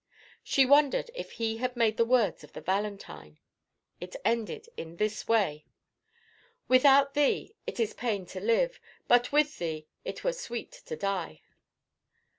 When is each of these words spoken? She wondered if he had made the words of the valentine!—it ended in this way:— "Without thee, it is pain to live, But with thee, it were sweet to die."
She 0.43 0.65
wondered 0.65 1.11
if 1.13 1.33
he 1.33 1.57
had 1.57 1.75
made 1.77 1.97
the 1.97 2.05
words 2.05 2.43
of 2.43 2.53
the 2.53 2.61
valentine!—it 2.61 4.15
ended 4.25 4.67
in 4.75 4.95
this 4.95 5.27
way:— 5.27 5.63
"Without 6.67 7.13
thee, 7.13 7.53
it 7.67 7.79
is 7.79 7.93
pain 7.93 8.25
to 8.33 8.39
live, 8.39 8.79
But 9.07 9.31
with 9.31 9.59
thee, 9.59 9.85
it 10.03 10.23
were 10.23 10.33
sweet 10.33 10.71
to 10.87 10.95
die." 10.95 11.43